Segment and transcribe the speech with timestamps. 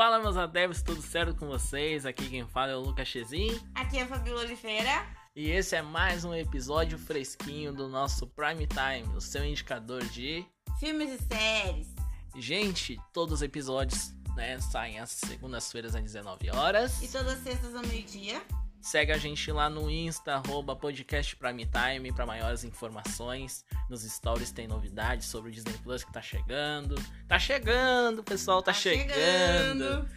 [0.00, 2.06] Fala meus adeptos, tudo certo com vocês?
[2.06, 3.60] Aqui quem fala é o Lucas Chezin.
[3.74, 5.06] Aqui é a Fabiola Oliveira.
[5.36, 10.42] E esse é mais um episódio fresquinho do nosso Prime Time, o seu indicador de
[10.78, 11.94] filmes e séries.
[12.34, 17.02] Gente, todos os episódios né, saem às segundas-feiras às 19 horas.
[17.02, 18.40] E todas as sextas ao meio-dia.
[18.80, 23.64] Segue a gente lá no Insta, arroba podcast Prime Time para maiores informações.
[23.90, 26.94] Nos stories tem novidades sobre o Disney Plus que tá chegando.
[27.28, 29.12] Tá chegando, pessoal, tá, tá chegando.
[29.12, 30.08] chegando.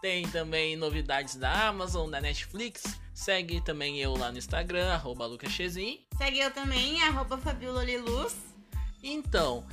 [0.00, 2.84] Tem também novidades da Amazon, da Netflix.
[3.12, 6.00] Segue também eu lá no Instagram, arroba Lucachezin.
[6.16, 8.34] Segue eu também, arroba Fabiola Liluz.
[9.02, 9.64] Então,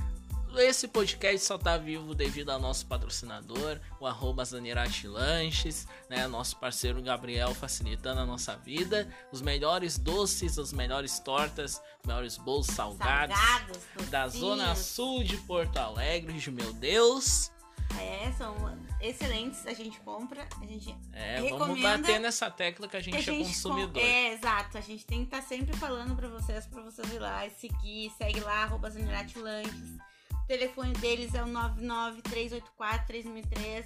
[0.59, 6.27] esse podcast só tá vivo devido ao nosso patrocinador, o arroba Zanirati Lanches, né?
[6.27, 9.07] Nosso parceiro Gabriel facilitando a nossa vida.
[9.31, 15.37] Os melhores doces, as melhores tortas, os melhores bolos salgados, salgados da Zona Sul de
[15.37, 17.51] Porto Alegre, meu Deus.
[17.99, 18.55] É, são
[18.99, 23.17] excelentes, a gente compra, a gente É, vamos bater nessa tecla que a gente, que
[23.17, 24.01] a é gente é consumidor.
[24.01, 27.19] É, exato, a gente tem que estar tá sempre falando para vocês, para vocês ir
[27.19, 29.97] lá e seguir, segue lá, arroba Zanirati Lanches
[30.43, 33.85] o telefone deles é o 993843003.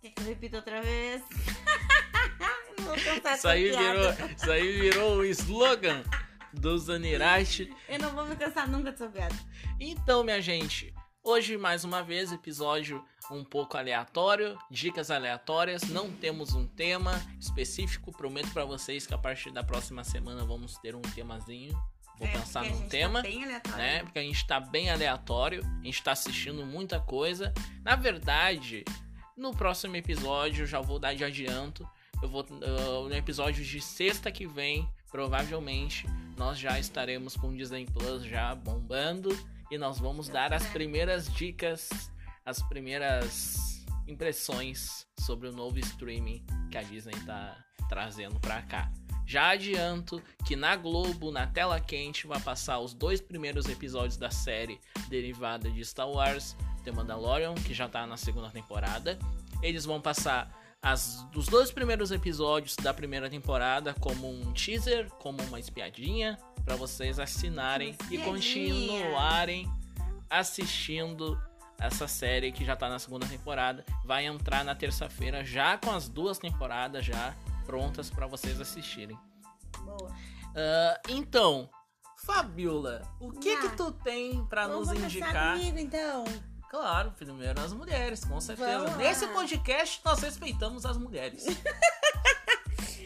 [0.00, 1.22] Quer que eu repita outra vez?
[3.34, 6.02] isso, aí virou, isso aí virou o slogan
[6.52, 7.74] do Zanirashi.
[7.88, 9.34] Eu não vou me cansar nunca dessa piada.
[9.80, 16.54] Então, minha gente, hoje mais uma vez episódio um pouco aleatório, dicas aleatórias, não temos
[16.54, 21.00] um tema específico, prometo para vocês que a partir da próxima semana vamos ter um
[21.00, 21.74] temazinho
[22.18, 24.02] Vou é, pensar num tá tema, tá né?
[24.02, 27.52] Porque a gente tá bem aleatório, a gente tá assistindo muita coisa.
[27.82, 28.84] Na verdade,
[29.36, 31.88] no próximo episódio, já vou dar de adianto.
[32.22, 36.06] Eu vou uh, no episódio de sexta que vem, provavelmente
[36.36, 39.36] nós já estaremos com o Disney Plus já bombando
[39.70, 41.88] e nós vamos dar as primeiras dicas,
[42.44, 48.90] as primeiras impressões sobre o novo streaming que a Disney tá trazendo para cá.
[49.26, 54.30] Já adianto que na Globo, na tela quente, vai passar os dois primeiros episódios da
[54.30, 59.18] série derivada de Star Wars, The Mandalorian, que já tá na segunda temporada.
[59.62, 65.42] Eles vão passar as, os dois primeiros episódios da primeira temporada como um teaser, como
[65.44, 69.66] uma espiadinha, para vocês assinarem e continuarem
[70.28, 71.40] assistindo
[71.78, 73.84] essa série que já tá na segunda temporada.
[74.04, 77.34] Vai entrar na terça-feira já com as duas temporadas já
[77.66, 79.18] prontas para vocês assistirem.
[79.84, 80.10] Boa.
[80.10, 81.68] Uh, então,
[82.24, 85.58] Fabiola, o que ah, que tu tem para nos indicar?
[85.58, 86.24] Comigo, então.
[86.70, 88.96] Claro, primeiro as mulheres, com certeza.
[88.96, 91.44] Nesse podcast nós respeitamos as mulheres.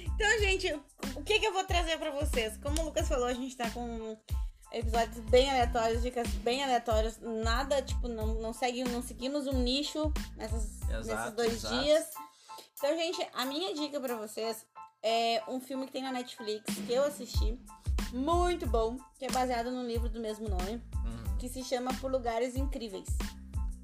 [0.05, 0.73] então, gente,
[1.15, 2.57] o que que eu vou trazer para vocês?
[2.59, 4.17] Como o Lucas falou, a gente tá com
[4.73, 10.13] episódios bem aleatórios, dicas bem aleatórias, nada, tipo, não, não, segue, não seguimos um nicho
[10.37, 11.83] nessas, exato, nesses dois exato.
[11.83, 12.07] dias.
[12.79, 14.65] Então, gente, a minha dica para vocês
[15.03, 17.59] é um filme que tem na Netflix que eu assisti,
[18.13, 21.37] muito bom, que é baseado no livro do mesmo nome, uhum.
[21.41, 23.09] que se chama Por Lugares Incríveis.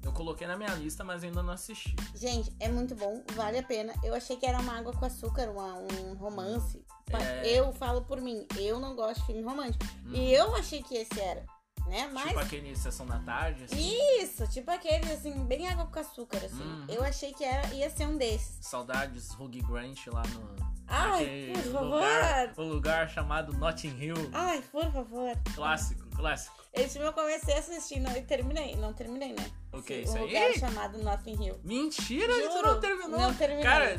[0.01, 1.93] Eu coloquei na minha lista, mas ainda não assisti.
[2.15, 3.93] Gente, é muito bom, vale a pena.
[4.01, 6.81] Eu achei que era uma água com açúcar, uma, um romance.
[7.11, 7.59] É...
[7.59, 9.83] Eu falo por mim, eu não gosto de filme romântico.
[10.05, 10.13] Uhum.
[10.13, 11.45] E eu achei que esse era
[11.87, 12.09] né?
[12.13, 12.27] Mas...
[12.27, 13.97] Tipo aquele Sessão da Tarde, assim?
[14.21, 16.61] Isso, tipo aquele, assim, bem água com açúcar, assim.
[16.61, 16.85] Uhum.
[16.89, 18.57] Eu achei que era, ia ser um desses.
[18.61, 20.75] Saudades Hugh Grant lá no...
[20.87, 21.95] Ai, por favor!
[21.95, 24.29] Lugar, o lugar chamado Notting Hill.
[24.31, 25.35] Ai, por favor.
[25.55, 26.55] Clássico, clássico.
[26.73, 28.75] Esse filme eu comecei a assistir não, e terminei.
[28.75, 29.49] Não terminei, né?
[29.71, 30.27] O que, isso um aí?
[30.27, 31.59] lugar chamado Notting Hill.
[31.63, 33.19] Mentira, Juro, tu não terminou?
[33.19, 33.63] Não terminei.
[33.63, 33.97] Cara,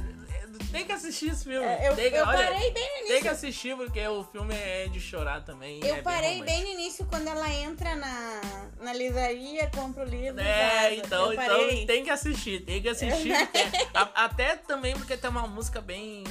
[0.70, 1.66] tem que assistir esse filme.
[1.66, 3.08] É, eu, tem eu olha, parei bem no início.
[3.08, 5.80] Tem que assistir, porque o filme é de chorar também.
[5.84, 8.40] Eu é parei bem, bem, no início, quando ela entra na,
[8.80, 10.40] na livraria, compra o livro.
[10.40, 13.32] É, então, então tem que assistir, tem que assistir.
[13.94, 16.24] a, até também porque tem uma música bem.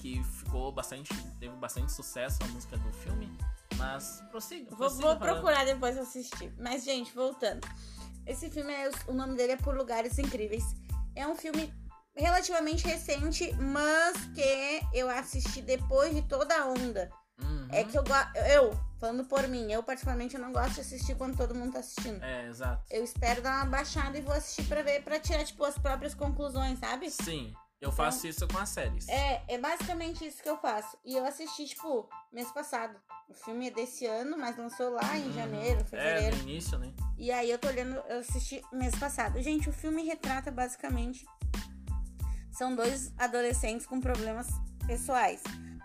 [0.00, 1.14] que ficou bastante.
[1.38, 3.30] teve bastante sucesso a música do filme.
[3.76, 4.74] Mas prossiga.
[4.76, 6.52] Vou, vou procurar depois assistir.
[6.58, 7.66] Mas, gente, voltando.
[8.26, 10.64] Esse filme, é, o nome dele é Por Lugares Incríveis.
[11.14, 11.72] É um filme
[12.20, 17.10] relativamente recente, mas que eu assisti depois de toda a onda.
[17.42, 17.68] Uhum.
[17.70, 18.04] É que eu
[18.52, 21.80] eu, falando por mim, eu particularmente eu não gosto de assistir quando todo mundo tá
[21.80, 22.22] assistindo.
[22.22, 22.82] É, exato.
[22.90, 26.14] Eu espero dar uma baixada e vou assistir para ver, para tirar tipo as próprias
[26.14, 27.10] conclusões, sabe?
[27.10, 27.52] Sim.
[27.80, 29.08] Eu então, faço isso com as séries.
[29.08, 30.98] É, é basicamente isso que eu faço.
[31.02, 32.94] E eu assisti, tipo, mês passado.
[33.26, 35.32] O filme é desse ano, mas lançou lá em uhum.
[35.32, 36.36] janeiro, fevereiro.
[36.36, 36.92] É, no início, né?
[37.16, 39.40] E aí eu tô olhando, eu assisti mês passado.
[39.40, 41.24] Gente, o filme retrata basicamente
[42.52, 44.48] são dois adolescentes com problemas
[44.86, 45.42] pessoais.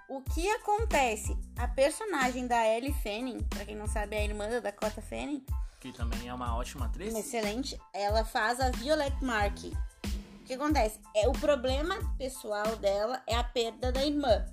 [0.08, 1.36] O que acontece?
[1.58, 5.44] A personagem da Ellie Fanning, pra quem não sabe, é a irmã da Dakota Fanning.
[5.80, 7.14] Que também é uma ótima atriz.
[7.14, 7.80] Excelente.
[7.94, 9.58] Ela faz a Violet Mark.
[9.66, 11.00] O que acontece?
[11.16, 14.46] É, o problema pessoal dela é a perda da irmã.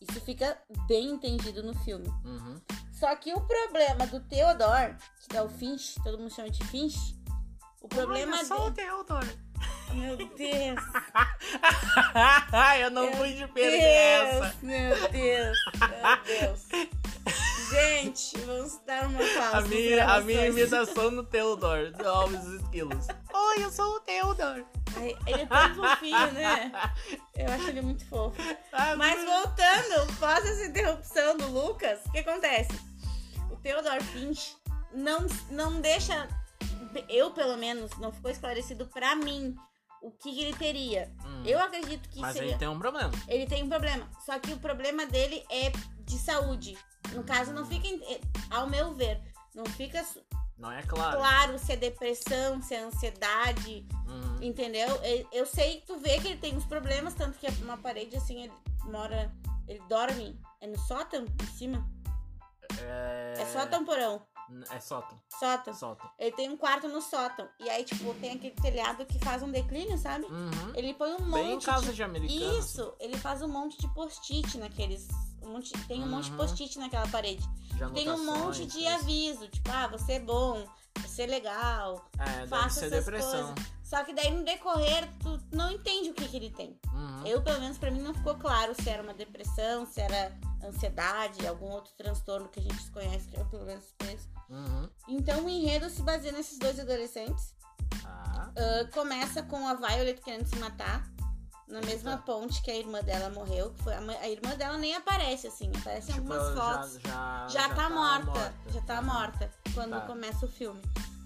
[0.00, 0.56] Isso fica
[0.86, 2.08] bem entendido no filme.
[2.24, 2.60] Uhum.
[2.92, 4.96] Só que o problema do Theodore,
[5.28, 7.14] que é o Finch, todo mundo chama de Finch,
[7.90, 8.88] o problema Olha só o dele.
[8.88, 9.38] Theodore.
[9.94, 10.80] Meu Deus!
[12.80, 14.40] eu não Meu pude perder essa.
[14.40, 16.68] Deus, meu Deus, meu Deus.
[17.70, 19.58] Gente, vamos dar uma pausa.
[19.58, 23.06] A minha, a minha imitação no Theodore, do Alves Esquilos.
[23.32, 24.64] Oi, eu sou o Theodore.
[24.96, 26.72] Ai, Ele é tão fofinho, né?
[27.34, 28.36] Eu acho ele muito fofo.
[28.72, 32.72] Ah, Mas voltando, após essa interrupção do Lucas, o que acontece?
[33.50, 34.56] O Theodore Finch
[34.92, 36.28] não, não deixa.
[37.08, 39.54] Eu, pelo menos, não ficou esclarecido pra mim
[40.02, 41.12] o que, ele teria.
[41.24, 41.42] Hum.
[41.44, 42.50] Eu acredito que Mas seria.
[42.50, 43.10] ele tem um problema.
[43.26, 44.08] Ele tem um problema.
[44.24, 45.70] Só que o problema dele é
[46.04, 46.76] de saúde.
[47.12, 47.88] No caso, não fica.
[47.88, 48.20] eh,
[48.50, 49.20] Ao meu ver,
[49.54, 50.04] não fica
[50.56, 51.16] Não é claro.
[51.18, 54.38] claro se é depressão, se é ansiedade, Uhum.
[54.42, 54.88] entendeu?
[55.32, 58.44] Eu, sei, tu vê que ele tem uns problemas, tanto que é uma parede assim,
[58.44, 58.52] ele
[58.84, 59.32] mora.
[59.66, 60.38] Ele dorme.
[60.60, 61.86] É no sótão, em cima?
[62.80, 63.34] É...
[63.38, 64.22] É sótão porão.
[64.70, 65.18] É sótão.
[65.38, 65.74] Sótão.
[65.74, 66.10] Sótão.
[66.18, 67.48] Ele tem um quarto no sótão.
[67.60, 70.24] E aí, tipo, tem aquele telhado que faz um declínio, sabe?
[70.26, 70.72] Uhum.
[70.74, 72.50] Ele põe um Bem em monte casa de de americano.
[72.50, 72.58] assim.
[72.58, 75.06] Isso, ele faz um monte de post-it naqueles.
[75.42, 76.36] Um monte, tem um monte de Uhum.
[76.38, 77.46] post-it naquela parede.
[77.74, 80.66] de Tem um monte de aviso, tipo, ah, você é bom,
[81.22, 82.10] é legal.
[82.18, 83.54] É, faça ser essas depressão.
[83.82, 86.78] Só que daí no decorrer, tu não entende o que, que ele tem.
[86.92, 87.26] Uhum.
[87.26, 91.46] Eu, pelo menos, pra mim não ficou claro se era uma depressão, se era ansiedade,
[91.46, 94.28] algum outro transtorno que a gente desconhece, que eu pelo menos conheço.
[94.50, 94.88] Uhum.
[95.08, 97.54] Então o enredo se baseia nesses dois adolescentes.
[98.04, 98.50] Ah,
[98.92, 101.08] começa com a Violet querendo se matar.
[101.68, 102.22] Na mesma Eita.
[102.22, 103.70] ponte que a irmã dela morreu.
[103.72, 105.70] Que foi a, a irmã dela nem aparece, assim.
[105.76, 106.98] Aparece em Tipo, algumas fotos.
[107.04, 109.04] Já, já, Já, tá, morta, Já tá Uhum.
[109.06, 110.00] morta quando Tá.
[110.02, 110.80] começa o filme.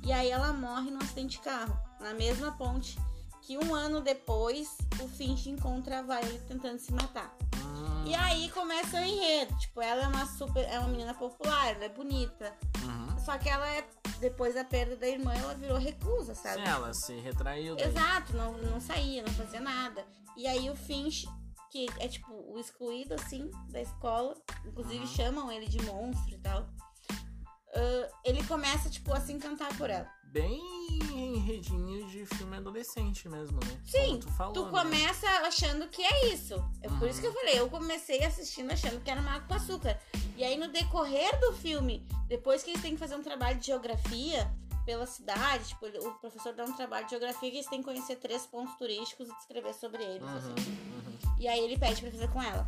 [0.05, 1.79] E aí ela morre num acidente de carro.
[2.01, 2.99] Na mesma ponte.
[3.43, 7.33] Que um ano depois o Finch encontra a Violet tentando se matar.
[7.57, 8.05] Hum.
[8.07, 9.57] E aí começa o enredo.
[9.59, 10.65] Tipo, ela é uma super.
[10.69, 12.53] É uma menina popular, ela é bonita.
[12.83, 13.12] Uhum.
[13.25, 13.85] Só que ela é.
[14.21, 16.63] Depois da perda da irmã, ela virou recusa, sabe?
[16.63, 17.75] Sim, ela se retraiu.
[17.75, 17.87] daí.
[17.89, 20.05] Exato, não, não saía, não fazia nada.
[20.37, 21.27] E aí o Finch,
[21.71, 24.35] que é tipo o excluído, assim, da escola,
[24.65, 25.07] inclusive Uhum.
[25.07, 26.69] chamam ele de monstro e tal.
[27.75, 30.07] ah, ele começa, tipo, a se encantar por ela.
[30.25, 30.61] Bem
[31.11, 33.81] enredinho de filme adolescente mesmo, né?
[33.85, 34.71] Sim, Como tu falou, Tu né?
[34.71, 36.55] começa achando que é isso.
[36.81, 37.07] É por Uhum.
[37.09, 39.99] isso que eu falei, eu comecei assistindo achando que era água com açúcar.
[40.37, 43.67] E aí no decorrer do filme, depois que eles têm que fazer um trabalho de
[43.67, 44.51] geografia
[44.87, 48.17] pela cidade, tipo, o professor dá um trabalho de geografia que eles têm que conhecer
[48.17, 50.49] três pontos turísticos e descrever sobre eles, Uhum, assim.
[50.51, 51.37] uhum.
[51.39, 52.67] E aí ele pede pra fazer com ela.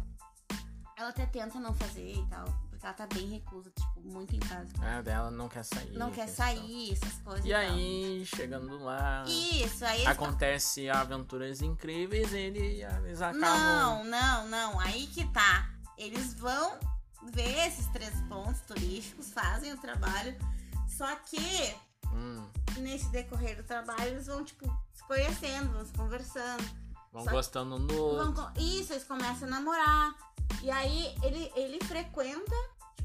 [0.99, 4.39] Ela até tenta não fazer e tal, porque ela tá bem recusa, tipo, muito em
[4.39, 4.69] casa.
[4.85, 5.93] É, dela não quer sair.
[5.93, 7.47] Não quer sair, essas coisas.
[7.47, 13.41] E aí, chegando lá, Isso, aí acontece aventuras incríveis, ele, eles acabam.
[13.41, 14.79] Não, não, não.
[14.81, 15.71] Aí que tá.
[15.97, 16.79] Eles vão
[17.33, 20.37] ver esses três pontos turísticos, fazem o trabalho.
[20.89, 21.75] Só que
[22.13, 22.47] Hum,
[22.79, 26.65] nesse decorrer do trabalho eles vão, tipo, se conhecendo, vão se conversando.
[27.13, 28.35] vão gostando no Vão outro.
[28.35, 30.15] co- Isso, eles começam a namorar.
[30.63, 32.55] E aí ele, ele frequenta,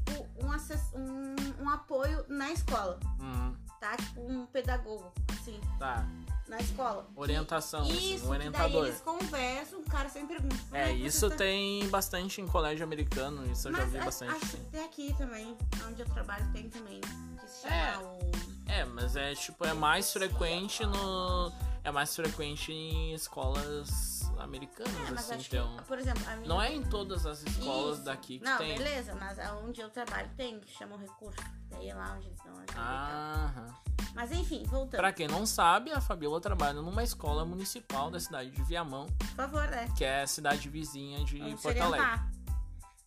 [0.04, 3.96] tipo, um, acess- um, um apoio na escola, Hum, tá?
[3.96, 6.06] Tipo, um pedagogo, assim, tá.
[6.50, 7.06] Na escola.
[7.16, 8.86] Orientação, assim, isso, um que daí orientador.
[8.86, 10.56] eles conversam, o cara sempre pergunta.
[10.68, 14.04] "Como É, você isso tá?" tem bastante em colégio americano, isso eu já vi a-
[14.04, 14.58] bastante, acho sim.
[14.58, 15.56] que até aqui também,
[15.88, 17.00] onde eu trabalho, tem também.
[17.00, 17.98] Que se chama É.
[17.98, 18.30] o.
[18.70, 21.52] É, mas é tipo, é mais frequente no.
[21.82, 25.76] É mais frequente em escolas americanas, É, mas assim, acho então.
[25.76, 26.48] que, por exemplo, minha.
[26.48, 28.04] Não é em todas as escolas Isso.
[28.04, 28.76] daqui que Não, tem.
[28.76, 31.40] beleza, mas aonde eu trabalho tem, que chama o recurso.
[31.68, 33.90] Daí é lá onde eles dão ajuda tal.
[34.14, 35.00] Mas enfim, voltando.
[35.00, 39.28] Pra quem não sabe, a Fabiola trabalha numa escola municipal da cidade de Viamão, Por
[39.28, 39.88] favor, né?
[39.96, 42.06] que é a cidade vizinha de Vamos Porto Alegre.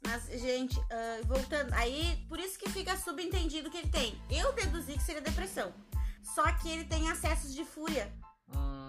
[0.06, 1.74] Mas, gente, ah, voltando.
[1.74, 4.22] Aí, por isso que fica subentendido que ele tem.
[4.30, 5.74] Eu deduzi que seria depressão.
[6.22, 8.12] Só que ele tem acessos de fúria.
[8.56, 8.83] Hum,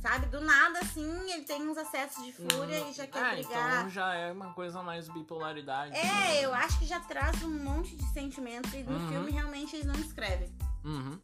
[0.00, 0.26] Sabe?
[0.26, 3.68] Do nada, assim, ele tem uns acessos de fúria hum, e já quer ah, brigar.
[3.78, 5.96] então já é uma coisa mais bipolaridade.
[5.96, 6.44] É, né?
[6.44, 9.08] eu acho que já traz um monte de sentimentos e no Uhum.
[9.08, 10.54] filme realmente eles não escrevem.
[10.84, 11.18] Uhum.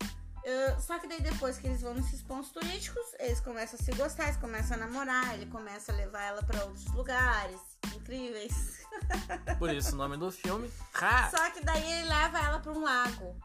[0.44, 3.92] Ah, só que daí depois que eles vão nesses pontos turísticos, eles começam a se
[3.92, 7.60] gostar, eles começam a namorar, ele começa a levar ela pra outros lugares
[7.94, 8.80] incríveis.
[9.58, 10.68] Por isso o nome do filme.
[11.00, 11.30] Ha!
[11.30, 13.36] Só que daí ele leva ela pra um lago.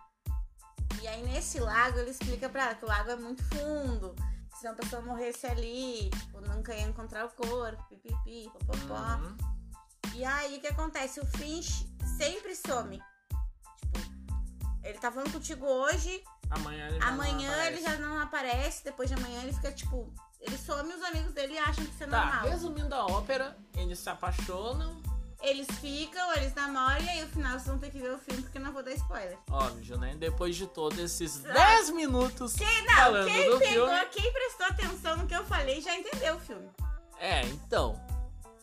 [1.01, 4.15] E aí nesse lago ele explica pra ela que o lago é muito fundo.
[4.59, 8.95] Se uma pessoa morresse ali, tipo, nunca ia encontrar o corpo, pipipi, popopó.
[8.95, 9.37] Uhum.
[10.15, 11.19] E aí o que acontece?
[11.19, 11.87] O Finch
[12.17, 12.99] sempre some.
[13.93, 13.99] Tipo,
[14.83, 17.83] ele tá falando contigo hoje, Amanhã ele já não amanhã ele aparece.
[17.83, 21.57] já não aparece, depois de amanhã ele fica, tipo, Ele some os amigos dele e
[21.57, 22.49] acham que isso é Tá, normal.
[22.49, 25.01] resumindo a ópera, eles se apaixonam.
[25.41, 28.41] Eles ficam, eles namoram e aí no final vocês vão ter que ver o filme
[28.41, 29.37] porque eu não vou dar spoiler.
[29.51, 30.15] Óbvio, né?
[30.17, 31.53] Depois de todos esses Ah.
[31.53, 34.05] 10 minutos Quem, não, falando quem do pegou, filme.
[34.11, 36.67] quem prestou atenção no que eu falei já entendeu o filme.
[37.19, 37.99] É, então.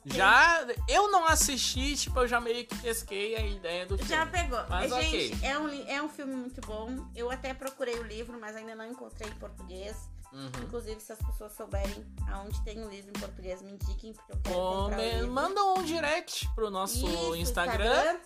[0.07, 0.67] Já.
[0.87, 4.11] Eu não assisti, tipo, eu já meio que pesquei a ideia do filme.
[4.11, 4.63] Já pegou.
[4.69, 4.91] Mas.
[4.93, 7.09] Gente, é um, é um filme muito bom.
[7.17, 9.97] Eu até procurei o livro, mas ainda não encontrei em português.
[10.35, 10.65] Uhum.
[10.65, 14.41] Inclusive, se as pessoas souberem aonde tem o livro em português, me indiquem, porque eu
[14.43, 15.27] quero comprar.
[15.29, 18.19] Manda um direct pro nosso Isso, Instagram,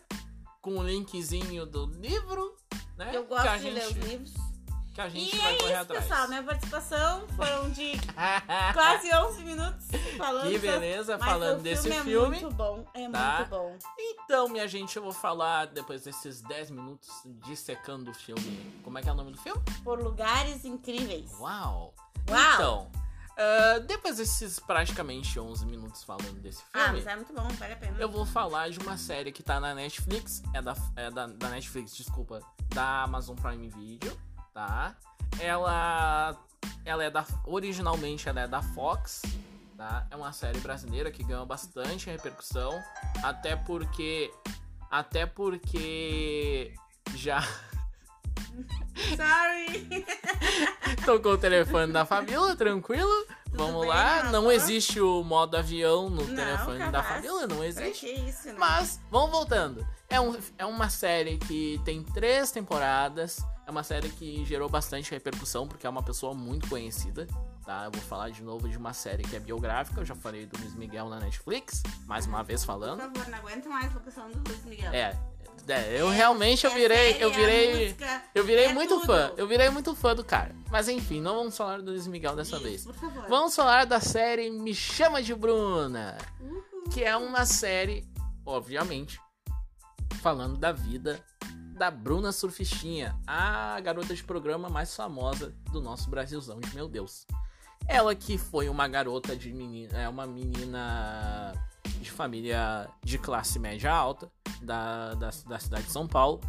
[0.63, 2.57] com o linkzinho do livro,
[2.97, 3.11] né?
[3.15, 4.48] Eu gosto de gente, ler os livros.
[4.99, 6.05] Que a gente E vai é correr isso, atrás.
[6.05, 6.29] pessoal.
[6.29, 7.93] Minha participação foram de
[8.75, 9.87] quase 11 minutos
[10.17, 10.51] falando.
[10.51, 12.03] Que beleza, mas falando desse filme.
[12.03, 12.37] filme.
[12.37, 12.85] É muito bom.
[12.93, 13.37] É tá?
[13.37, 13.79] muito bom.
[13.97, 17.09] Então, minha gente, eu vou falar depois desses 10 minutos
[17.47, 18.81] dissecando o filme.
[18.83, 19.63] Como é que é o nome do filme?
[19.85, 21.31] Por lugares incríveis.
[21.39, 21.95] Uau!
[22.29, 22.55] Uau!
[22.55, 22.91] Então,
[23.39, 27.73] ah, depois desses praticamente 11 minutos falando desse ah, filme, mas é muito bom, vale
[27.73, 27.97] a pena.
[28.01, 30.43] eu vou falar de uma série que tá na Netflix.
[30.53, 32.41] É da, é da, da Netflix, desculpa.
[32.75, 34.19] Da Amazon Prime Video,
[34.59, 34.97] tá?
[35.39, 36.37] Ela.
[36.85, 37.25] Ela é da.
[37.47, 39.23] Originalmente ela é da Fox.
[39.77, 40.07] Tá?
[40.11, 42.83] É uma série brasileira que ganhou bastante repercussão.
[43.23, 44.33] Até porque.
[44.91, 46.75] Até porque.
[47.15, 47.41] Já.
[49.17, 50.05] Sorry!
[51.07, 53.27] Tocou o telefone da Fabiola, tranquilo.
[53.53, 54.25] Vamos bem, lá.
[54.25, 54.53] Não amor?
[54.53, 57.07] existe o modo avião no Não, telefone da capaz.
[57.15, 58.07] Fabiola, não Pra existe.
[58.07, 58.57] isso, né?
[58.59, 59.87] Mas, vamos voltando.
[60.11, 63.39] É, um, é uma série que tem três temporadas.
[63.69, 67.27] É uma série que gerou bastante repercussão, porque é uma pessoa muito conhecida.
[67.67, 67.85] Tá?
[67.85, 70.01] Eu vou falar de novo de uma série que é biográfica.
[70.01, 71.83] Eu já falei do Luiz Miguel na Netflix.
[72.07, 73.01] Mais uma vez Por falando.
[73.01, 74.91] favor, não aguento mais a locução do Luiz Miguel.
[74.91, 75.15] É.
[75.69, 77.13] é, eu É, realmente eu é virei.
[77.13, 77.83] série, Eu é virei.
[77.85, 79.07] música, Eu virei é muito tudo.
[79.07, 79.33] fã.
[79.37, 80.57] Eu virei muito fã do cara.
[80.71, 82.85] Mas enfim, não vamos falar do Luiz Miguel dessa Isso, vez.
[82.87, 82.95] Por.
[83.29, 86.17] Vamos falar da série Me Chama de Bruna.
[86.91, 88.09] Que é uma série,
[88.47, 89.21] obviamente,
[90.23, 91.23] falando da vida
[91.79, 97.25] da Bruna Surfistinha, a garota de programa mais famosa do nosso Brasilzão meu Deus.
[97.87, 101.55] Ela que foi uma garota de menina, é uma menina
[102.01, 104.31] de família de classe média alta
[104.61, 106.41] da, da, da cidade de São Paulo.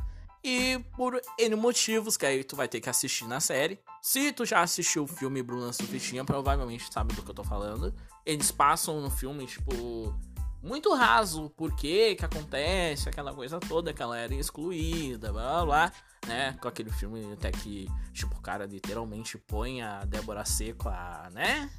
[0.43, 3.79] E por N motivos, que aí tu vai ter que assistir na série.
[4.01, 7.93] Se tu já assistiu o filme Bruna Surfistinha, provavelmente sabe do que eu tô falando.
[8.25, 10.17] Eles passam no filme, tipo,
[10.62, 15.66] muito raso o porquê que acontece, aquela coisa toda, que ela era excluída, blá blá
[15.66, 15.92] blá,
[16.28, 16.58] né?
[16.62, 21.70] Com aquele filme até que, tipo, o cara literalmente põe a Débora Seco a, né?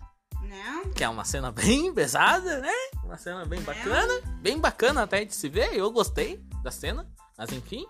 [0.42, 0.90] Não?
[0.92, 2.72] Que é uma cena bem pesada, né?
[3.04, 4.20] Uma cena bem bacana.
[4.40, 5.74] Bem bacana até de se ver.
[5.74, 7.06] Eu gostei da cena.
[7.36, 7.86] Mas enfim.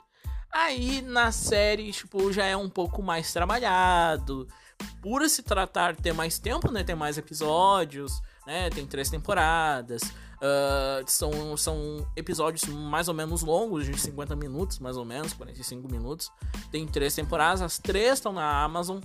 [0.53, 4.49] Aí na série, tipo, já é um pouco mais trabalhado.
[5.01, 6.83] Por se tratar ter mais tempo, né?
[6.83, 8.69] Tem mais episódios, né?
[8.71, 10.03] Tem três temporadas.
[10.41, 15.91] Ah, são, são episódios mais ou menos longos, de 50 minutos, mais ou menos, 45
[15.91, 16.31] minutos.
[16.71, 18.99] Tem três temporadas, as três estão na Amazon.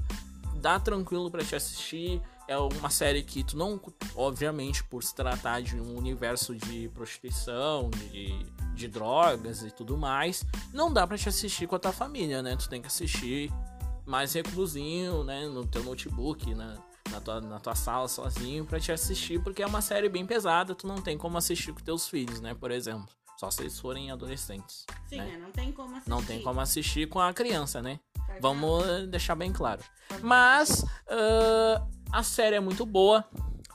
[0.56, 2.22] Dá tranquilo pra te assistir.
[2.48, 3.80] É uma série que tu não,
[4.15, 10.46] obviamente, por se tratar de um universo de prostituição, de, de drogas e tudo mais,
[10.72, 12.56] não dá pra te assistir com a tua família, né?
[12.56, 13.51] Tu tem que assistir
[14.06, 15.48] mais reclusinho, né?
[15.48, 16.77] No teu notebook, na,
[17.12, 20.75] na, tua, na tua sala sozinho pra te assistir, porque é uma série bem pesada,
[20.75, 22.53] tu não tem como assistir com teus filhos, né?
[22.53, 23.07] Por exemplo.
[23.38, 24.85] Só se eles forem adolescentes.
[25.07, 25.25] Sim, né?
[25.25, 25.38] né?
[25.38, 26.09] Não tem como assistir.
[26.09, 28.00] Não tem como assistir com a criança, né?
[28.25, 29.81] Pode Vamos deixar bem claro.
[30.21, 33.25] Mas ah, a série é muito boa,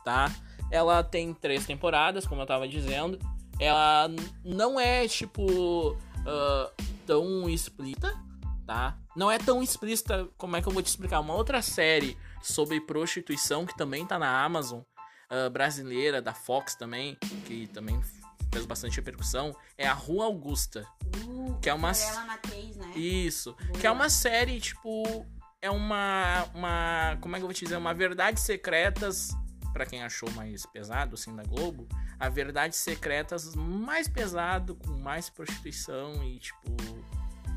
[0.02, 0.34] tá?
[0.70, 3.18] Ela tem três temporadas, como eu tava dizendo.
[3.58, 4.08] Ela
[4.42, 5.94] não é, tipo,
[6.26, 6.70] ah,
[7.06, 8.18] tão explícita,
[8.66, 8.96] tá?
[9.14, 11.20] Não é tão explícita, como é que eu vou te explicar?
[11.20, 14.80] Uma outra série sobre prostituição que também tá na Amazon,
[15.28, 17.16] ah, brasileira, da Fox também,
[17.46, 18.00] que também
[18.52, 20.84] fez bastante repercussão, é a Rua Augusta.
[21.24, 21.92] Uh, que é uma-
[22.26, 22.90] Mateis, né?
[22.96, 23.52] Isso.
[23.66, 23.78] Boa.
[23.78, 25.24] Que é uma série, tipo.
[25.62, 26.48] É uma.
[26.54, 27.76] uma como é que eu vou te dizer?
[27.76, 29.28] Uma Verdades Secretas.
[29.72, 31.86] Pra quem achou mais pesado, assim, da Globo.
[32.18, 36.70] A Verdades Secretas mais pesado, com mais prostituição e, tipo.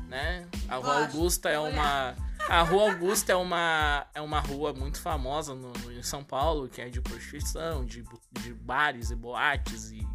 [0.06, 0.46] Né?
[0.68, 1.16] A Rua Gosto.
[1.16, 2.14] Augusta é uma.
[2.48, 6.80] A Rua Augusta é uma, é uma rua muito famosa no, em São Paulo, que
[6.80, 10.06] é de prostituição, de, de bares e boates e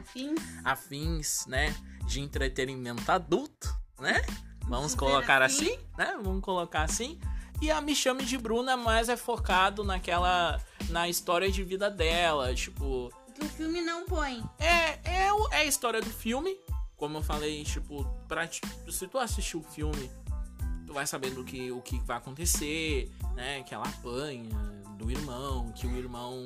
[0.00, 0.40] Afins.
[0.64, 1.74] afins, né?
[2.06, 4.22] De entretenimento adulto, né?
[4.66, 5.74] Vamos colocar assim.
[5.74, 6.18] assim, né?
[6.22, 7.18] Vamos colocar assim.
[7.60, 10.60] E a Me Chame de Bruna mais é focado naquela.
[10.88, 12.54] na história de vida dela.
[12.54, 14.42] Tipo, Que o filme não põe.
[14.58, 16.56] é, é, é a história do filme.
[16.96, 20.10] Como eu falei, tipo, pra, se tu assistir o filme,
[20.94, 23.62] vai sabendo que, o que vai acontecer, né?
[23.64, 24.48] Que ela apanha
[24.96, 26.42] do irmão, que o irmão.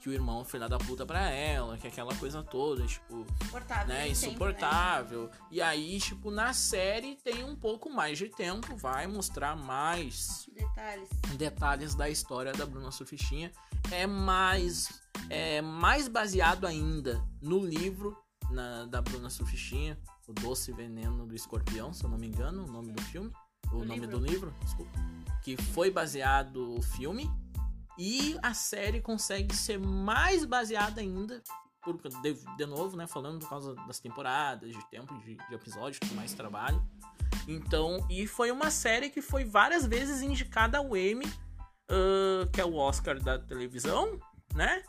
[0.00, 3.26] Que o irmão foi filha da puta pra ela, que aquela coisa toda, tipo.
[3.42, 3.88] Insuportável.
[3.88, 5.30] Né, sempre, insuportável.
[5.50, 10.62] E aí, tipo, na série tem um pouco mais de tempo, vai mostrar mais né?
[10.62, 11.08] Detalhes.
[11.36, 13.50] detalhes da história da Bruna Surfistinha.
[13.90, 18.16] É mais, é mais baseado ainda no livro
[18.52, 22.70] na- da Bruna Surfistinha, O Doce Veneno do Escorpião, se eu não me engano, o
[22.70, 23.32] nome do filme.
[23.72, 24.18] O nome livro.
[24.18, 24.98] do livro, desculpa.
[25.42, 27.30] Que foi baseado o filme.
[27.98, 31.42] E a série consegue ser mais baseada ainda.
[31.82, 33.06] Por, de, de novo, né?
[33.06, 36.82] Falando por causa das temporadas, de tempo de, de episódio, com mais trabalho.
[37.46, 41.24] Então, e foi uma série que foi várias vezes indicada ao Emmy,
[41.88, 44.20] ah, que é o Oscar da televisão,
[44.54, 44.82] né?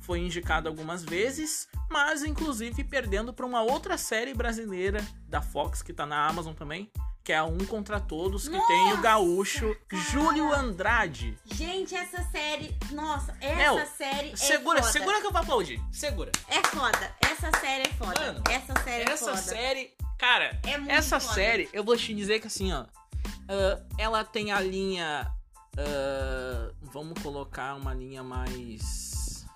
[0.00, 5.92] Foi indicada algumas vezes, mas inclusive perdendo para uma outra série brasileira da Fox que
[5.92, 6.90] tá na Amazon também,
[7.30, 10.02] que é a Um contra Todos, que tem o Nossa, gaúcho cara.
[10.02, 11.38] Júlio Andrade.
[11.44, 12.76] Gente, essa série.
[12.90, 14.36] Nossa, essa Meu, série.
[14.36, 14.92] Segura, é foda.
[14.92, 15.80] segura que eu vou aplaudir.
[15.92, 16.32] Segura.
[16.48, 17.14] É foda.
[17.20, 18.20] Essa série é foda.
[18.20, 19.36] Mano, essa série é Essa foda.
[19.36, 21.34] série, cara, É essa foda.
[21.34, 22.84] série, eu vou te dizer que assim, ó,
[23.48, 25.30] ah, ela tem a linha,
[25.78, 29.46] ah, vamos colocar uma linha mais,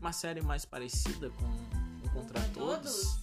[0.00, 3.18] uma série mais parecida com um Contra Todos.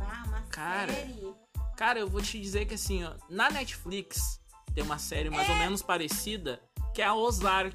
[0.00, 1.34] Ah, uma Cara, série.
[1.80, 4.38] Cara, eu vou te dizer que assim, ó, na Netflix
[4.74, 6.60] tem uma série mais ou menos parecida
[6.92, 7.74] que é a Ozark.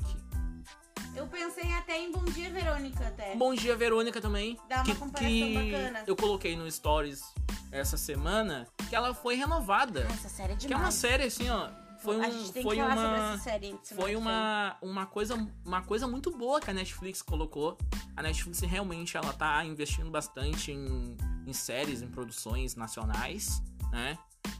[1.15, 3.35] Eu pensei até em Bom Dia Verônica até.
[3.35, 4.59] Bom dia, Verônica também.
[4.69, 6.03] Dá uma que, comparação que bacana.
[6.05, 7.23] eu coloquei no Stories
[7.71, 10.01] essa semana que ela foi renovada.
[10.01, 10.85] Essa série é Que é demais.
[10.85, 11.71] uma série assim, ó.
[11.97, 13.33] Foi, a um, gente tem foi que falar sobre uma.
[13.33, 13.79] essa série.
[13.95, 17.75] Foi que uma, uma, coisa, uma coisa muito boa que a Netflix colocou.
[18.15, 23.63] A Netflix realmente ela tá investindo bastante em, em séries, em produções nacionais,
[23.95, 24.17] né?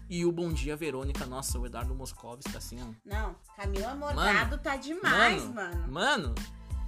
[0.10, 2.88] E o Bom Dia Verônica, nossa, o Eduardo Moscovitz tá assim, ó.
[3.04, 5.92] Não, Camila Morgado tá demais, mano.
[5.92, 6.36] Mano,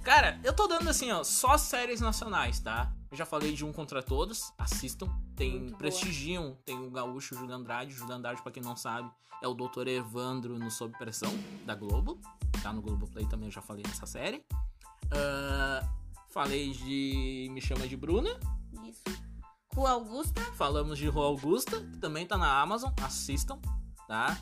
[0.02, 2.92] cara, eu tô dando assim, ó, só séries nacionais, tá?
[3.10, 5.08] Eu já falei de Um Contra Todos, assistam.
[5.36, 5.78] Tem Muito boa.
[5.78, 7.92] Prestigiam, tem o gaúcho Júlio Andrade.
[7.92, 9.10] Júlio Andrade, pra quem não sabe,
[9.42, 9.86] é o Dr.
[9.86, 11.32] Evandro no Sob Pressão,
[11.64, 12.20] da Globo.
[12.62, 14.44] Tá no Globoplay também, eu já falei nessa série.
[15.10, 15.88] Ah,
[16.30, 18.30] falei de Me Chama de Bruna.
[18.84, 19.27] Isso.
[19.74, 20.40] Rua Augusta.
[20.56, 22.92] Falamos de Rua Augusta, que também tá na Amazon.
[23.02, 23.60] Assistam,
[24.06, 24.36] tá?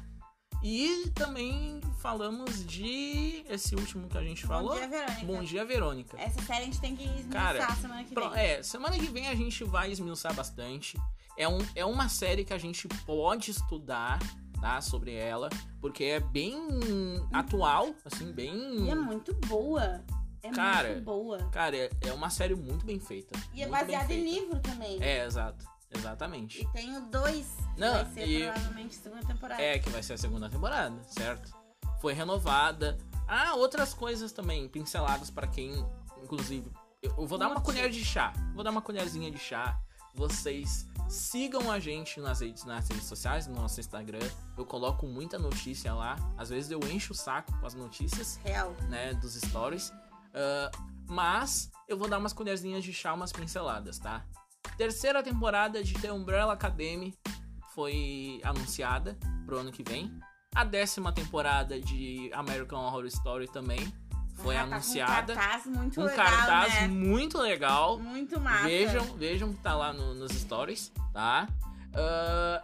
[0.63, 4.71] E também falamos de esse último que a gente falou.
[4.71, 5.27] Bom Dia Verônica.
[5.27, 6.21] Bom Dia, Verônica.
[6.21, 8.31] Essa série a gente tem que esmiuçar Cara, semana que vem.
[8.35, 10.99] É, semana que vem a gente vai esmiuçar bastante.
[11.37, 14.19] É, um, é uma série que a gente pode estudar,
[14.61, 14.81] tá?
[14.81, 15.51] Sobre ela.
[15.81, 16.57] Porque é bem
[17.33, 18.87] atual, assim, bem.
[18.87, 20.03] E é muito boa.
[20.47, 21.39] É Cara, muito boa.
[21.51, 23.39] Cara, é, é uma série muito bem feita.
[23.53, 25.03] E é baseada em livro também.
[25.03, 25.65] É, exato.
[25.95, 26.63] Exatamente.
[26.63, 27.47] E tem o 2.
[27.77, 29.63] Não, vai ser e- provavelmente segunda temporada.
[29.63, 31.53] É, que vai ser a segunda temporada, certo?
[32.01, 32.99] Foi renovada.
[33.29, 35.73] Ah, outras coisas também, pinceladas pra quem,
[36.23, 36.71] inclusive.
[37.03, 38.33] Eu vou dar uma colher de chá.
[38.55, 39.79] Vou dar uma colherzinha de chá.
[40.15, 44.27] Vocês sigam a gente nas redes, nas redes sociais, no nosso Instagram.
[44.57, 46.17] Eu coloco muita notícia lá.
[46.37, 48.75] Às vezes eu encho o saco com as notícias, Real.
[48.89, 49.93] né, dos stories.
[50.37, 50.71] Ah,
[51.09, 54.25] mas eu vou dar umas colherzinhas de chá, umas pinceladas, tá?
[54.77, 57.15] Terceira temporada de The Umbrella Academy
[57.75, 60.13] foi anunciada pro ano que vem.
[60.55, 63.81] A décima temporada de American Horror Story também
[64.37, 65.33] foi Ah, tá anunciada.
[65.33, 66.89] Um cartaz muito um legal, cartaz né?
[66.89, 67.99] muito legal.
[67.99, 68.65] Muito massa.
[68.65, 71.47] Vejam, vejam que tá lá no- nos stories, tá?
[71.95, 72.63] Ah,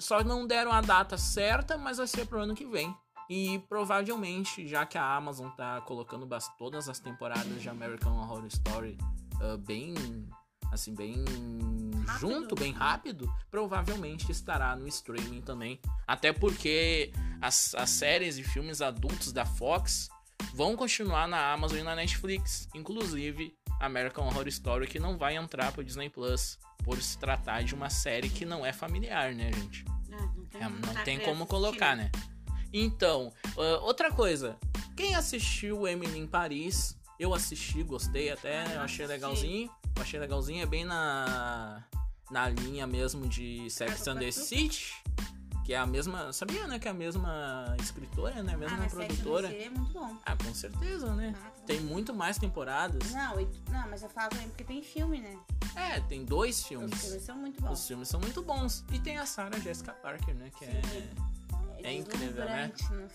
[0.00, 2.94] só não deram a data certa, mas vai ser pro ano que vem.
[3.28, 8.96] E provavelmente, já que a Amazon tá colocando todas as temporadas de American Horror Story
[9.40, 9.94] ah, bem.
[10.72, 11.24] Assim, bem.
[12.06, 12.20] Rápido.
[12.20, 15.78] junto, bem rápido, provavelmente estará no streaming também.
[16.06, 20.08] Até porque as, as séries e filmes adultos da Fox
[20.54, 22.66] vão continuar na Amazon e na Netflix.
[22.74, 26.58] Inclusive, American Horror Story, que não vai entrar pro Disney Plus.
[26.82, 29.84] Por se tratar de uma série que não é familiar, né, gente?
[30.10, 32.10] Ah, não tem, É, não tá tem como colocar, né?
[32.72, 34.56] Então, ah, outra coisa.
[34.96, 39.70] Quem assistiu Emily em Paris, eu assisti, gostei até, Ah, eu achei legalzinho.
[39.96, 41.84] Eu achei legalzinho, é bem na,
[42.30, 44.30] na linha mesmo de Sex Ah, and the?
[44.30, 44.92] City.
[45.64, 46.32] Que é a mesma.
[46.32, 46.78] Sabia, né?
[46.78, 48.52] Que é a mesma escritora, né?
[48.52, 49.48] A Ah, mesma mas Sex and the produtora.
[49.50, 50.16] City é muito bom.
[50.24, 51.34] Ah, com certeza, né?
[51.36, 53.12] Ah, tá Tem muito mais temporadas.
[53.12, 53.36] Não,
[53.70, 55.38] não, mas eu falo também porque tem filme, né?
[55.76, 57.00] É, tem dois Os filmes.
[57.02, 57.72] filmes são muito bons.
[57.80, 58.82] Os filmes são muito bons.
[58.92, 60.50] E tem a Sarah Jessica Parker, né?
[60.58, 60.80] Que é.
[61.82, 62.72] É incrível, né?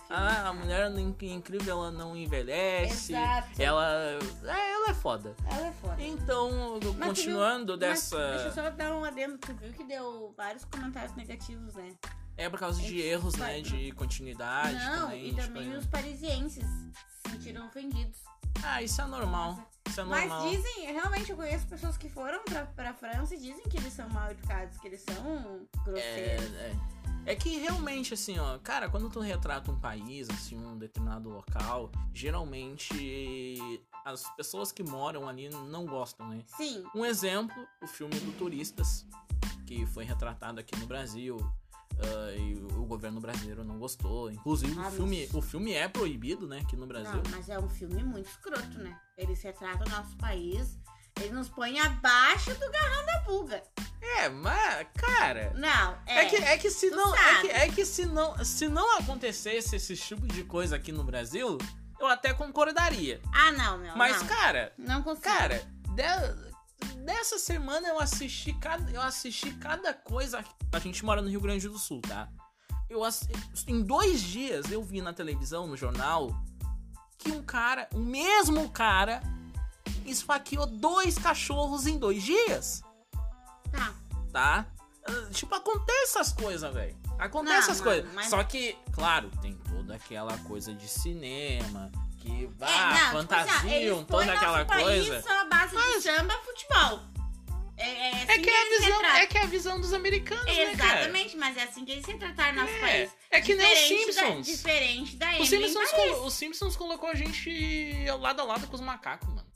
[0.10, 3.14] Ah, a mulher é inc- incrível, ela não envelhece.
[3.14, 3.62] Exato.
[3.62, 4.20] Ela.
[4.46, 5.36] É, ela é foda.
[5.50, 6.02] Ela é foda.
[6.02, 8.18] Então, Mas continuando viu- dessa.
[8.18, 9.38] Mas deixa eu só dar um adendo.
[9.38, 11.90] Tu viu que deu vários comentários negativos, né?
[12.36, 13.62] É por causa de Eles- erros, né?
[13.62, 15.30] De continuidade não, também.
[15.30, 18.18] e também tipo, os parisienses se sentiram ofendidos.
[18.62, 19.58] Ah, isso é normal.
[19.88, 20.50] Isso é Mas normal.
[20.50, 24.08] dizem, realmente eu conheço pessoas que foram pra, pra França e dizem que eles são
[24.10, 26.54] mal educados, que eles são É, grosseiros.
[26.56, 26.74] é.
[27.26, 31.90] É que realmente, assim, ó, cara, quando tu retrata um país, assim, um determinado local,
[32.14, 36.44] geralmente as pessoas que moram ali não gostam, né?
[36.58, 39.06] Sim, Um exemplo, o filme do Turistas,
[39.66, 41.38] que foi retratado aqui no Brasil.
[42.02, 44.32] Ah, e o governo brasileiro não gostou.
[44.32, 47.22] Inclusive, Ah, o, filme, mas- o filme é proibido, né, aqui no Brasil.
[47.24, 48.98] não, mas é um filme muito escroto, né?
[49.18, 50.78] Eles retratam o nosso país,
[51.20, 53.64] eles nos põem abaixo do garrão da pulga.
[54.02, 55.54] É, mas, cara.
[55.56, 56.26] Não, é.
[56.26, 57.16] É, que, é que se não.
[57.16, 58.44] É que, é que se não.
[58.44, 61.58] Se não acontecesse esse tipo de coisa aqui no Brasil,
[62.00, 63.22] eu até concordaria.
[63.34, 63.96] Ah, não, não.
[63.96, 64.28] Mas, não.
[64.28, 65.24] cara, Não consigo.
[65.24, 65.64] cara,
[65.96, 66.53] de-
[66.98, 68.90] dessa semana eu assisti cada.
[68.92, 70.44] Eu assisti cada coisa.
[70.72, 72.30] A gente mora no Rio Grande do Sul, tá?
[72.90, 73.02] Eu
[73.68, 76.30] em dois dias eu vi na televisão, no jornal,
[77.18, 79.22] que um cara, o mesmo cara,
[80.06, 82.84] esfaqueou dois cachorros em dois dias.
[83.72, 83.94] Tá.
[84.32, 84.66] tá?
[85.32, 86.96] Tipo, acontece essas coisas, velho.
[87.18, 88.14] Acontece Não, essas não, coisas.
[88.14, 91.92] mas- Só que, claro, tem toda aquela coisa de cinema,
[92.24, 95.12] que É, vá, não, tipo assim, fantasiam, eles toda aquela coisa.
[95.14, 97.00] País só a base de samba, futebol.
[97.76, 100.46] É, é assim É que, é a visão, é que é a visão dos americanos,
[100.46, 101.00] né, cara?
[101.02, 103.12] Exatamente, mas é assim que eles retrataram nosso É, país.
[103.32, 104.46] é que nem os Diferente da- Simpsons.
[104.46, 108.76] diferente da Os Simpsons, colo- os Simpsons colocou a gente ao lado a lado com
[108.76, 109.48] os macacos, mano.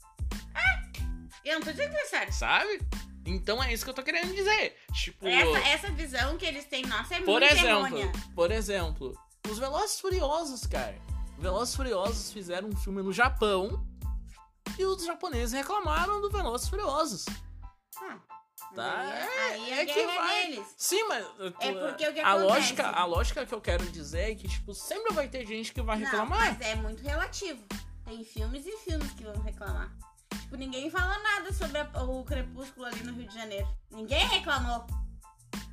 [1.44, 2.32] Eu não tô dizendo que é certo.
[2.32, 2.80] Sabe?
[3.24, 4.76] Então é isso que eu tô querendo dizer.
[4.92, 8.12] Tipo, Essa, essa visão que eles têm nossa é por muito exemplo, errônea.
[8.34, 10.98] por exemplo, os Velozes Furiosos, cara.
[11.38, 13.84] Velozes Furiosos fizeram um filme no Japão
[14.78, 17.24] e os japoneses reclamaram do Velozes Furiosos.
[17.96, 19.00] Ah, mas Tá?
[19.00, 20.74] Aí, É- aí é a que vai- é deles.
[20.76, 21.24] Sim, mas
[21.60, 22.44] É porque o que a acontece?
[22.52, 25.80] lógica, a lógica que eu quero dizer é que tipo sempre vai ter gente que
[25.80, 26.38] vai Não, reclamar.
[26.38, 27.64] mas é muito relativo.
[28.04, 29.90] Tem filmes e filmes que vão reclamar.
[30.42, 33.68] Tipo, ninguém fala nada sobre a- o Crepúsculo ali no Rio de Janeiro.
[33.90, 34.86] Ninguém reclamou.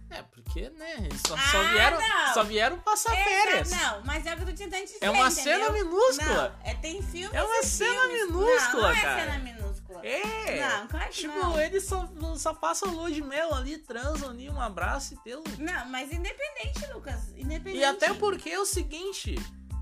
[0.09, 2.33] É porque né, eles só, Ah, só vieram, não.
[2.33, 3.71] só vieram passar férias.
[3.71, 5.43] Não, mas é o que eu tô tentando dizer, É uma entendeu?
[5.43, 6.49] cena minúscula.
[6.63, 8.27] Não, é, tem filmes É uma cena filmes.
[8.27, 9.21] minúscula, não, não cara.
[9.21, 10.05] é cena minúscula.
[10.05, 10.69] É.
[10.69, 11.59] Não, claro que Tipo, não.
[11.59, 15.43] eles só, só passam lua de mel ali, transam ali, um abraço e teu.
[15.57, 17.29] Não, mas independente, Lucas.
[17.35, 17.77] Independente.
[17.79, 19.35] E até porque é o seguinte.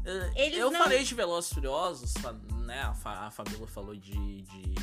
[0.05, 2.13] eh, Eles eu não- falei de Velozes Furiosos,
[2.65, 2.81] né?
[2.81, 4.73] A, Fa- a Fabíola falou de, de,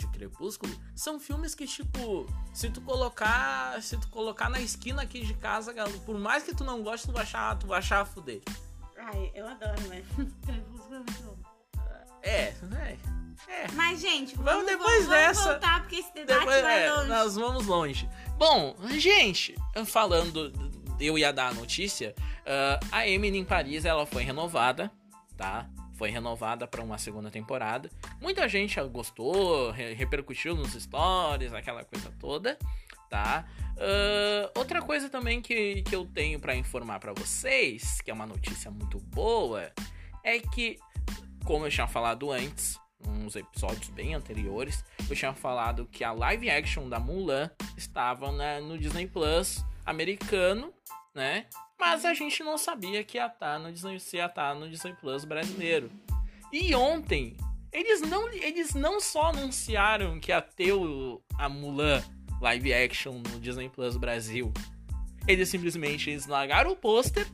[0.00, 0.74] de Crepúsculo.
[0.94, 3.80] São filmes que, tipo, se tu colocar.
[3.82, 5.72] Se tu colocar na esquina aqui de casa,
[6.04, 8.40] por mais que tu não goste, tu vai achar, tu vai achar a fuder.
[8.98, 10.02] Ai, eu adoro, né?
[10.44, 11.38] Crepúsculo é muito bom.
[12.22, 12.98] É, é.
[13.48, 13.66] É.
[13.72, 15.52] Mas, gente, Vamos vamos, depois vamos, vamos dessa.
[15.52, 17.08] voltar, porque esse debate Depois, vai é, longe.
[17.08, 18.08] nós vamos longe.
[18.36, 19.54] Bom, gente,
[19.86, 20.52] falando,
[21.00, 22.14] eu ia dar a notícia.
[22.46, 24.90] ah, a Emily em Paris, ela foi renovada,
[25.36, 25.68] tá?
[26.00, 27.90] Foi renovada para uma segunda temporada.
[28.22, 32.58] Muita gente gostou, re- repercutiu nos stories, aquela coisa toda,
[33.10, 33.46] tá?
[33.76, 38.24] Ah, outra coisa também que, que eu tenho para informar para vocês, que é uma
[38.24, 39.70] notícia muito boa,
[40.24, 40.78] é que,
[41.44, 46.48] como eu tinha falado antes, uns episódios bem anteriores, eu tinha falado que a live
[46.48, 50.72] action da Mulan estava na- no Disney Plus americano,
[51.14, 51.46] né?
[51.78, 54.94] Mas a gente não sabia que ia estar no Disney, se ia estar no Disney
[54.94, 55.90] Plus brasileiro.
[56.52, 57.36] E ontem,
[57.72, 62.02] eles não, eles não só anunciaram que ia ter o, a Mulan
[62.40, 64.52] live action no Disney Plus Brasil.
[65.26, 67.26] Eles simplesmente eles largaram o pôster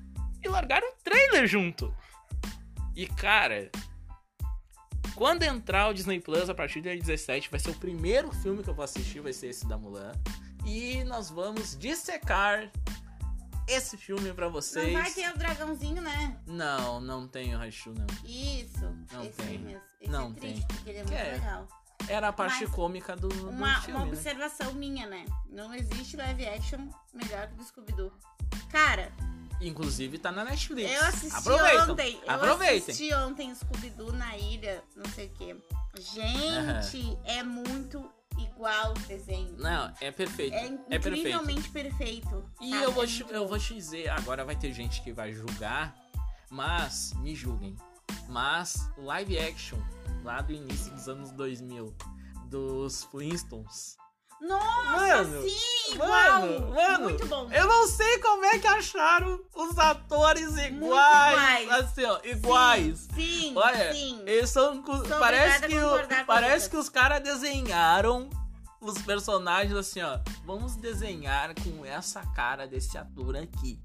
[0.43, 1.95] e largaram o trailer junto.
[2.95, 3.71] E cara,
[5.15, 8.63] quando entrar o Disney Plus a partir do dia 17, vai ser o primeiro filme
[8.63, 10.13] que eu vou assistir, vai ser esse da Mulan.
[10.67, 12.71] E nós vamos dissecar
[13.69, 14.93] esse filme pra vocês.
[14.93, 16.37] Não vai ter o dragãozinho, né?
[16.47, 18.07] Não, não tem o Raichu, não.
[18.25, 18.85] Isso.
[19.13, 19.59] Não esse tem.
[19.59, 19.81] mesmo.
[20.01, 20.77] Esse Não é triste, tem.
[20.77, 21.33] porque ele é muito É.
[21.33, 21.69] legal.
[22.09, 24.13] Era a parte Mas cômica do, do Uma, filme, uma né?
[24.13, 25.25] observação minha, né?
[25.49, 28.13] Não existe live action melhor que o do Scooby-Doo.
[28.71, 29.13] Cara,
[29.61, 30.93] Inclusive tá na Netflix.
[30.93, 31.91] eu assisti Aproveitam.
[31.93, 32.21] ontem.
[32.23, 32.77] Eu Aproveitem.
[32.95, 35.57] assisti ontem o Scooby-Doo na ilha, não sei o quê.
[35.99, 39.57] Gente, é muito igual o desenho.
[39.59, 40.55] Não, é perfeito.
[40.55, 41.19] É É, perfeito.
[41.19, 42.45] incrivelmente perfeito.
[42.61, 42.83] E sabe?
[42.85, 45.95] eu vou, É eu vou te dizer, agora vai ter gente que vai julgar,
[46.51, 47.77] mas me julguem.
[48.29, 49.79] Mas live action
[50.25, 51.95] lá do início dos anos 2000
[52.47, 53.97] dos Flintstones.
[54.47, 54.91] Nossa,
[55.25, 56.71] Mano, sim, mano, igual.
[56.75, 57.51] mano, Muito bom.
[57.53, 61.71] Eu não sei como é que acharam os atores iguais, iguais.
[61.85, 62.99] assim, ó, iguais.
[63.15, 64.23] Sim, sim, Olha, sim.
[64.27, 68.29] eles são Sou parece que o- parece que os caras desenharam
[68.81, 70.19] os personagens assim, ó.
[70.45, 73.81] Vamos desenhar com essa cara desse ator aqui.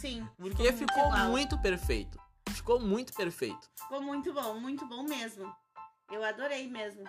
[0.00, 0.26] sim.
[0.38, 1.28] Porque muito ficou igual.
[1.30, 2.18] muito perfeito.
[2.50, 3.68] Ficou muito perfeito.
[3.76, 5.52] Ficou muito bom, muito bom mesmo.
[6.10, 7.02] Eu adorei mesmo.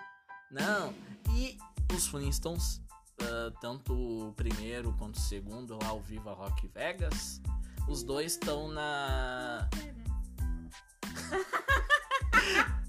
[0.49, 0.93] Não,
[1.31, 1.57] e
[1.93, 2.81] os Flintstones,
[3.21, 7.41] ah, tanto o primeiro quanto o segundo, lá o Viva Rock Vegas,
[7.87, 9.69] os dois estão na.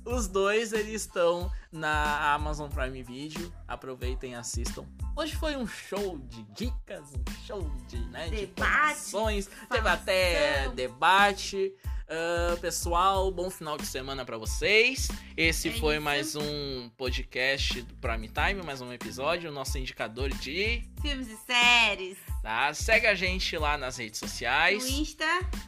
[0.06, 3.52] Os dois eles estão na Amazon Prime Video.
[3.66, 4.86] Aproveitem e assistam.
[5.16, 10.68] Hoje foi um show de dicas, um show de, né, de Debate, informações, teve até
[10.74, 11.72] debate.
[12.08, 15.08] Ah, pessoal, bom final de semana pra vocês.
[15.36, 16.04] Esse É foi isso.
[16.04, 20.82] mais um podcast do Prime Time, mais um episódio, o nosso indicador de.
[21.00, 22.18] Filmes e séries.
[22.42, 22.72] Tá?
[22.74, 25.26] Segue a gente lá nas redes No sociais, Insta,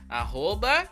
[0.08, 0.86] arroba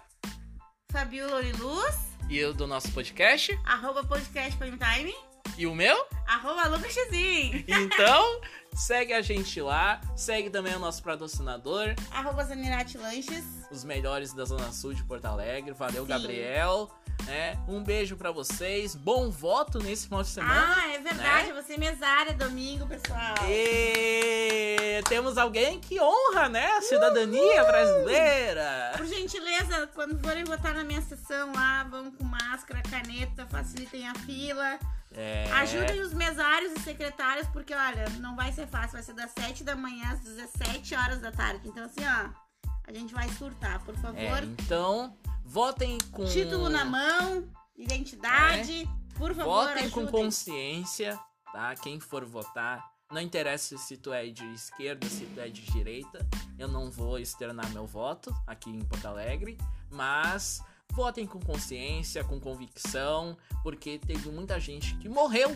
[0.90, 1.96] Fabiola Luz,
[2.30, 3.56] e o do nosso podcast.
[3.66, 5.14] arroba podcast Prime Time,
[5.56, 6.06] E o meu?
[6.26, 8.40] arroba Lucas Xzinho, Então,
[8.74, 10.00] segue a gente lá.
[10.16, 13.44] Segue também o nosso patrocinador, arroba Zanirati Lanches.
[13.70, 15.72] os melhores da Zona Sul de Porto Alegre.
[15.72, 16.08] Valeu, Sim.
[16.08, 16.90] Gabriel.
[17.24, 17.58] Né?
[17.66, 18.94] Um beijo pra vocês.
[18.94, 20.74] Bom voto nesse final de semana.
[20.76, 21.62] Ah, é verdade, né?
[21.62, 23.34] você é mesária domingo, pessoal.
[23.48, 26.66] E temos alguém que honra, né?
[26.72, 28.92] A cidadania brasileira.
[28.96, 34.14] Por gentileza, quando forem votar na minha sessão lá, vão com máscara, caneta, facilitem a
[34.14, 34.78] fila.
[35.12, 35.50] É.
[35.52, 39.64] Ajudem os mesários e secretários, porque olha, não vai ser fácil, vai ser das 7
[39.64, 41.68] da manhã às 17 horas da tarde.
[41.68, 44.18] Então, assim, ó, a gente vai surtar, por favor.
[44.18, 46.24] É, então, votem com.
[46.26, 50.22] Título na mão, identidade, por favor, Votem com ajudem.
[50.24, 51.18] consciência,
[51.52, 51.74] tá?
[51.76, 52.84] Quem for votar.
[53.10, 56.26] Não interessa se tu é de esquerda, se tu é de direita.
[56.58, 59.56] Eu não vou externar meu voto aqui em Porto Alegre.
[59.88, 60.60] Mas
[60.96, 63.36] votem com consciência, com convicção.
[63.62, 65.50] Porque teve muita gente que morreu,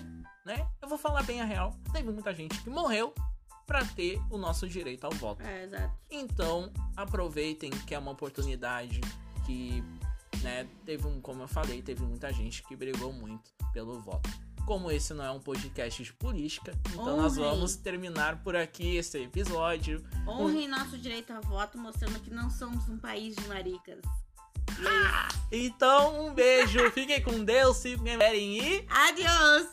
[0.44, 0.68] né?
[0.80, 1.74] Eu vou falar bem a real.
[1.92, 3.14] Teve muita gente que morreu
[3.66, 5.42] pra ter o nosso direito ao voto.
[5.42, 5.94] É, exato.
[6.10, 9.00] Então, aproveitem que é uma oportunidade
[9.46, 9.82] que,
[10.42, 14.28] né, teve um, como eu falei, teve muita gente que brigou muito pelo voto.
[14.66, 19.18] Como esse não é um podcast de política, então nós vamos terminar por aqui esse
[19.18, 20.04] episódio.
[20.28, 24.00] Honrem nosso direito a voto, mostrando que não somos um país de maricas.
[24.78, 25.66] E.
[25.66, 28.84] Então, um beijo, fiquem com Deus, se querem ir.
[28.88, 29.66] Adiós!